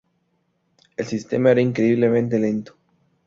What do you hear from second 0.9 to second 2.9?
El sistema era increíblemente lento.